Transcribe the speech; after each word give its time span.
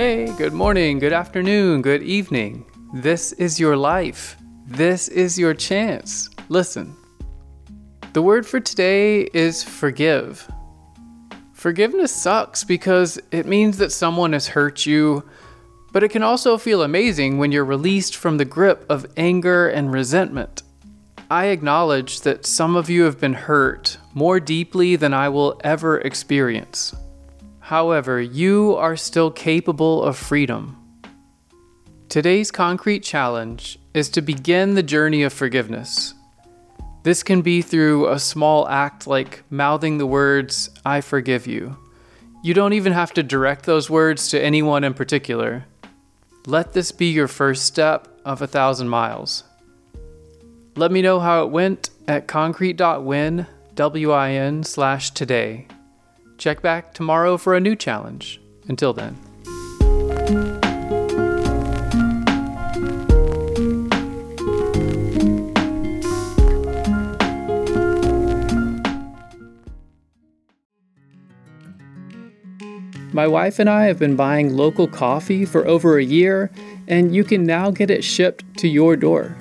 day, 0.00 0.34
good 0.38 0.54
morning, 0.54 0.98
good 0.98 1.12
afternoon, 1.12 1.82
good 1.82 2.02
evening. 2.02 2.64
This 2.94 3.34
is 3.34 3.60
your 3.60 3.76
life. 3.76 4.34
This 4.66 5.08
is 5.08 5.38
your 5.38 5.52
chance. 5.52 6.30
Listen. 6.48 6.96
The 8.14 8.22
word 8.22 8.46
for 8.46 8.60
today 8.60 9.28
is 9.34 9.62
forgive. 9.62 10.50
Forgiveness 11.52 12.12
sucks 12.12 12.64
because 12.64 13.20
it 13.30 13.44
means 13.44 13.76
that 13.76 13.92
someone 13.92 14.32
has 14.32 14.48
hurt 14.48 14.86
you, 14.86 15.22
but 15.92 16.02
it 16.02 16.08
can 16.08 16.22
also 16.22 16.56
feel 16.56 16.82
amazing 16.82 17.36
when 17.36 17.52
you're 17.52 17.66
released 17.76 18.16
from 18.16 18.38
the 18.38 18.46
grip 18.46 18.86
of 18.88 19.04
anger 19.18 19.68
and 19.68 19.92
resentment. 19.92 20.62
I 21.30 21.48
acknowledge 21.48 22.22
that 22.22 22.46
some 22.46 22.74
of 22.74 22.88
you 22.88 23.02
have 23.02 23.20
been 23.20 23.34
hurt 23.34 23.98
more 24.14 24.40
deeply 24.40 24.96
than 24.96 25.12
I 25.12 25.28
will 25.28 25.60
ever 25.62 25.98
experience. 25.98 26.94
However, 27.60 28.20
you 28.20 28.74
are 28.76 28.96
still 28.96 29.30
capable 29.30 30.02
of 30.02 30.16
freedom. 30.16 30.76
Today's 32.08 32.50
concrete 32.50 33.04
challenge 33.04 33.78
is 33.94 34.08
to 34.10 34.20
begin 34.20 34.74
the 34.74 34.82
journey 34.82 35.22
of 35.22 35.32
forgiveness. 35.32 36.14
This 37.02 37.22
can 37.22 37.40
be 37.40 37.62
through 37.62 38.08
a 38.08 38.18
small 38.18 38.68
act 38.68 39.06
like 39.06 39.44
mouthing 39.48 39.98
the 39.98 40.06
words, 40.06 40.70
I 40.84 41.00
forgive 41.00 41.46
you. 41.46 41.78
You 42.42 42.52
don't 42.54 42.72
even 42.72 42.92
have 42.92 43.12
to 43.14 43.22
direct 43.22 43.64
those 43.64 43.88
words 43.88 44.28
to 44.30 44.42
anyone 44.42 44.82
in 44.82 44.94
particular. 44.94 45.66
Let 46.46 46.72
this 46.72 46.90
be 46.90 47.06
your 47.06 47.28
first 47.28 47.64
step 47.64 48.08
of 48.24 48.42
a 48.42 48.46
thousand 48.46 48.88
miles. 48.88 49.44
Let 50.76 50.90
me 50.90 51.02
know 51.02 51.20
how 51.20 51.44
it 51.44 51.50
went 51.50 51.90
at 52.08 52.26
concrete.win, 52.26 53.46
W-I-N 53.74 54.64
slash 54.64 55.10
today. 55.10 55.68
Check 56.40 56.62
back 56.62 56.94
tomorrow 56.94 57.36
for 57.36 57.54
a 57.54 57.60
new 57.60 57.76
challenge. 57.76 58.40
Until 58.66 58.94
then. 58.94 59.14
My 73.12 73.26
wife 73.26 73.58
and 73.58 73.68
I 73.68 73.84
have 73.84 73.98
been 73.98 74.16
buying 74.16 74.56
local 74.56 74.88
coffee 74.88 75.44
for 75.44 75.66
over 75.66 75.98
a 75.98 76.02
year, 76.02 76.50
and 76.88 77.14
you 77.14 77.22
can 77.22 77.44
now 77.44 77.70
get 77.70 77.90
it 77.90 78.02
shipped 78.02 78.56
to 78.60 78.66
your 78.66 78.96
door. 78.96 79.36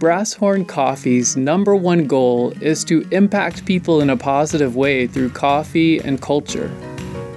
Brasshorn 0.00 0.66
Coffee's 0.66 1.36
number 1.36 1.76
one 1.76 2.06
goal 2.06 2.54
is 2.62 2.84
to 2.84 3.06
impact 3.10 3.66
people 3.66 4.00
in 4.00 4.08
a 4.08 4.16
positive 4.16 4.74
way 4.74 5.06
through 5.06 5.28
coffee 5.28 5.98
and 5.98 6.22
culture. 6.22 6.72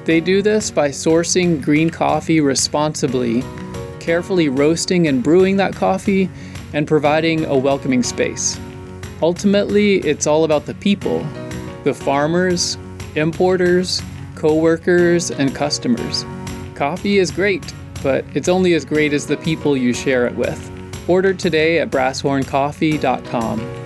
They 0.05 0.21
do 0.21 0.41
this 0.41 0.71
by 0.71 0.87
sourcing 0.87 1.61
green 1.61 1.89
coffee 1.89 2.39
responsibly, 2.39 3.43
carefully 3.99 4.47
roasting 4.47 5.09
and 5.09 5.21
brewing 5.21 5.57
that 5.57 5.75
coffee, 5.75 6.29
and 6.71 6.87
providing 6.87 7.43
a 7.43 7.57
welcoming 7.57 8.01
space. 8.01 8.57
Ultimately, 9.21 9.95
it's 9.97 10.25
all 10.25 10.45
about 10.45 10.65
the 10.65 10.75
people 10.75 11.19
the 11.83 11.93
farmers, 11.93 12.77
importers, 13.15 14.01
co 14.35 14.55
workers, 14.55 15.31
and 15.31 15.53
customers. 15.53 16.23
Coffee 16.75 17.19
is 17.19 17.29
great, 17.29 17.73
but 18.01 18.23
it's 18.33 18.47
only 18.47 18.73
as 18.73 18.85
great 18.85 19.11
as 19.11 19.27
the 19.27 19.35
people 19.35 19.75
you 19.75 19.91
share 19.91 20.25
it 20.25 20.35
with. 20.35 20.69
Order 21.07 21.33
today 21.33 21.79
at 21.79 21.89
brasshorncoffee.com. 21.89 23.82